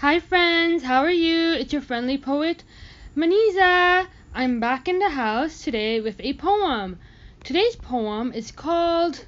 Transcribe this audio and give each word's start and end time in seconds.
Hi 0.00 0.18
friends, 0.18 0.82
how 0.84 1.02
are 1.02 1.10
you? 1.10 1.52
It's 1.52 1.74
your 1.74 1.82
friendly 1.82 2.16
poet, 2.16 2.64
Muniza. 3.14 4.06
I'm 4.32 4.58
back 4.58 4.88
in 4.88 4.98
the 4.98 5.10
house 5.10 5.62
today 5.62 6.00
with 6.00 6.18
a 6.20 6.32
poem. 6.32 6.98
Today's 7.44 7.76
poem 7.76 8.32
is 8.32 8.50
called 8.50 9.26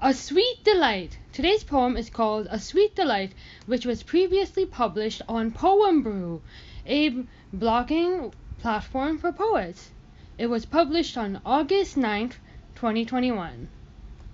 A 0.00 0.14
Sweet 0.14 0.62
Delight. 0.62 1.18
Today's 1.32 1.64
poem 1.64 1.96
is 1.96 2.08
called 2.08 2.46
A 2.50 2.60
Sweet 2.60 2.94
Delight, 2.94 3.32
which 3.66 3.84
was 3.84 4.04
previously 4.04 4.64
published 4.64 5.22
on 5.28 5.50
Poembrew, 5.50 6.40
a 6.86 7.26
blogging 7.52 8.32
platform 8.60 9.18
for 9.18 9.32
poets. 9.32 9.90
It 10.38 10.46
was 10.46 10.66
published 10.66 11.18
on 11.18 11.40
August 11.44 11.96
9th, 11.96 12.34
2021. 12.76 13.68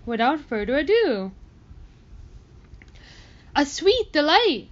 Without 0.05 0.41
further 0.41 0.77
ado, 0.77 1.33
A 3.57 3.65
Sweet 3.65 4.13
Delight. 4.13 4.69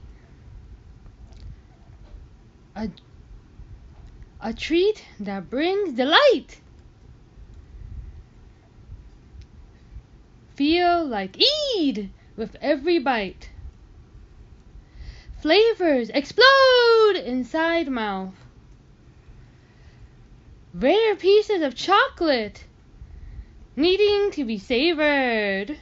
A, 2.76 2.90
a 4.42 4.52
treat 4.52 5.06
that 5.18 5.48
brings 5.48 5.94
delight. 5.94 6.60
Feel 10.54 11.04
like 11.06 11.38
Eid 11.76 12.10
with 12.36 12.56
every 12.60 12.98
bite. 12.98 13.48
Flavors 15.40 16.10
explode 16.10 17.14
inside 17.24 17.88
mouth. 17.88 18.34
Rare 20.74 21.16
pieces 21.16 21.62
of 21.62 21.74
chocolate 21.74 22.64
needing 23.76 24.30
to 24.32 24.44
be 24.44 24.58
savored. 24.58 25.78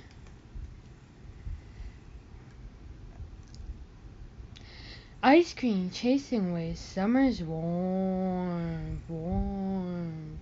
Ice 5.23 5.53
cream 5.53 5.91
chasing 5.91 6.51
away 6.51 6.75
summer's 6.75 7.43
warm, 7.43 9.03
warm. 9.09 10.39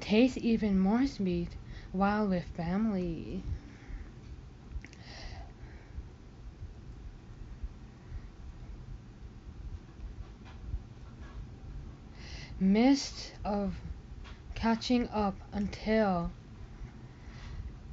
Taste 0.00 0.38
even 0.38 0.78
more 0.78 1.06
sweet 1.06 1.50
while 1.92 2.28
with 2.28 2.44
family. 2.44 3.42
Mist 12.58 13.32
of 13.44 13.74
catching 14.54 15.08
up 15.08 15.36
until 15.52 16.30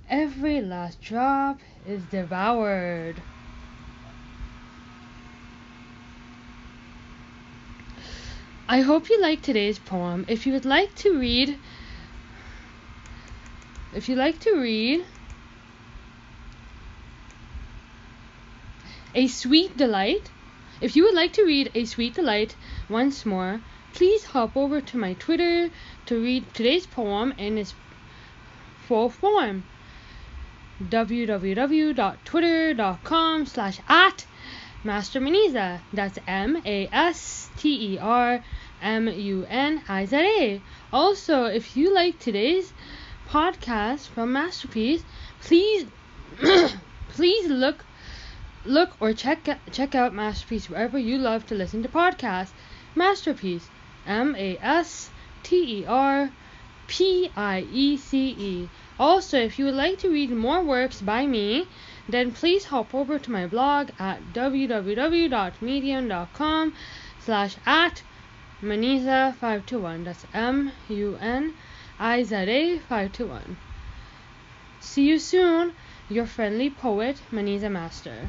every 0.10 0.62
last 0.62 1.02
drop 1.02 1.60
is 1.86 2.04
devoured. 2.06 3.22
I 8.70 8.82
hope 8.82 9.10
you 9.10 9.22
liked 9.22 9.44
today's 9.44 9.78
poem. 9.78 10.26
If 10.28 10.46
you 10.46 10.54
would 10.54 10.66
like 10.66 10.96
to 10.96 11.18
read 11.18 11.60
if 13.96 14.10
you 14.10 14.16
like 14.16 14.40
to 14.40 14.56
read 14.56 15.06
A 19.16 19.28
Sweet 19.28 19.78
Delight, 19.78 20.32
if 20.82 20.96
you 20.96 21.04
would 21.04 21.14
like 21.14 21.34
to 21.34 21.44
read 21.44 21.70
A 21.76 21.86
Sweet 21.86 22.16
Delight 22.16 22.56
once 22.90 23.24
more, 23.26 23.62
please 23.94 24.26
hop 24.26 24.58
over 24.58 24.82
to 24.82 24.98
my 24.98 25.14
Twitter 25.14 25.70
to 26.08 26.22
read 26.22 26.52
today's 26.54 26.86
poem 26.88 27.34
in 27.38 27.58
its 27.58 27.74
full 28.88 29.10
form 29.10 29.64
www.twitter.com 30.82 33.46
slash 33.46 33.80
at 33.88 34.26
Master 34.84 35.22
Muniza. 35.22 35.80
That's 35.94 36.20
M 36.28 36.62
A 36.66 36.90
S 36.92 37.50
T 37.58 37.94
E 37.94 38.00
R 38.00 38.44
M 38.82 39.08
U 39.08 39.46
N 39.48 39.82
I 39.88 40.06
Z 40.06 40.18
A. 40.18 40.62
Also, 40.92 41.46
if 41.46 41.78
you 41.78 41.94
like 41.94 42.20
today's 42.20 42.74
podcast 43.34 44.08
from 44.10 44.32
Masterpiece, 44.32 45.04
please 45.42 45.88
please 47.10 47.50
look 47.50 47.84
look 48.64 48.92
or 49.00 49.12
check 49.12 49.50
check 49.72 49.96
out 49.96 50.14
Masterpiece 50.14 50.70
wherever 50.70 51.00
you 51.00 51.18
love 51.18 51.44
to 51.48 51.56
listen 51.56 51.82
to 51.82 51.90
podcasts. 51.90 52.52
Masterpiece, 52.94 53.72
M 54.06 54.36
A 54.38 54.60
S 54.62 55.10
T 55.42 55.80
E 55.80 55.86
R 55.88 56.30
P 56.86 57.32
I 57.36 57.66
E 57.72 57.98
C 57.98 58.36
E. 58.38 58.70
Also, 59.00 59.40
if 59.40 59.58
you 59.58 59.66
would 59.66 59.74
like 59.74 59.98
to 59.98 60.10
read 60.10 60.30
more 60.30 60.64
works 60.64 61.02
by 61.02 61.26
me, 61.26 61.68
then 62.08 62.32
please 62.32 62.66
hop 62.66 62.94
over 62.94 63.18
to 63.18 63.32
my 63.32 63.48
blog 63.48 63.90
at 63.98 64.22
www.medium.com 64.34 66.74
slash 67.20 67.56
at 67.66 68.04
Muniza521. 68.62 70.04
That's 70.04 70.28
M 70.36 70.72
U 70.88 71.18
N 71.20 71.56
IZA 72.04 72.82
521. 72.90 73.56
See 74.82 75.08
you 75.08 75.20
soon, 75.20 75.72
your 76.10 76.26
friendly 76.26 76.70
poet, 76.70 77.22
Muniza 77.32 77.72
Master. 77.72 78.28